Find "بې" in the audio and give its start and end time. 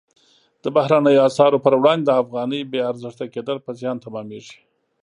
2.71-2.79